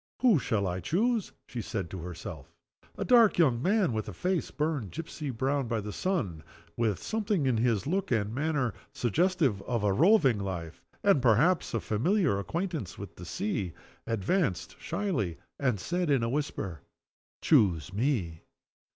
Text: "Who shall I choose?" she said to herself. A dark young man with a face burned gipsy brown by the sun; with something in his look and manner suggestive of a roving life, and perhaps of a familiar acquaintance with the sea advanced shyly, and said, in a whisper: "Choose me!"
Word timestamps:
"Who 0.21 0.39
shall 0.39 0.65
I 0.65 0.79
choose?" 0.79 1.31
she 1.45 1.61
said 1.61 1.91
to 1.91 1.99
herself. 1.99 2.51
A 2.97 3.05
dark 3.05 3.37
young 3.37 3.61
man 3.61 3.93
with 3.93 4.09
a 4.09 4.13
face 4.13 4.49
burned 4.49 4.89
gipsy 4.89 5.29
brown 5.29 5.67
by 5.67 5.79
the 5.79 5.93
sun; 5.93 6.41
with 6.75 7.03
something 7.03 7.45
in 7.45 7.57
his 7.57 7.85
look 7.85 8.09
and 8.09 8.33
manner 8.33 8.73
suggestive 8.93 9.61
of 9.61 9.83
a 9.83 9.93
roving 9.93 10.39
life, 10.39 10.81
and 11.03 11.21
perhaps 11.21 11.75
of 11.75 11.83
a 11.83 11.85
familiar 11.85 12.39
acquaintance 12.39 12.97
with 12.97 13.15
the 13.15 13.25
sea 13.25 13.73
advanced 14.07 14.75
shyly, 14.79 15.37
and 15.59 15.79
said, 15.79 16.09
in 16.09 16.23
a 16.23 16.29
whisper: 16.29 16.81
"Choose 17.39 17.93
me!" 17.93 18.41